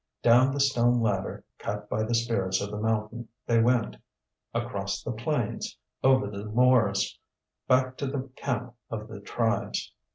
Down 0.23 0.51
the 0.51 0.59
stone 0.59 0.99
ladder, 0.99 1.45
cut 1.59 1.87
by 1.87 2.01
the 2.01 2.15
spirits 2.15 2.59
of 2.59 2.71
the 2.71 2.79
mountain, 2.79 3.27
they 3.45 3.61
went,—across 3.61 5.03
the 5.03 5.11
plains, 5.11 5.77
over 6.03 6.25
the 6.27 6.45
moors,—back 6.45 7.97
to 7.97 8.07
the 8.07 8.31
camp 8.35 8.73
of 8.89 9.07
the 9.07 9.19
tribes. 9.19 9.93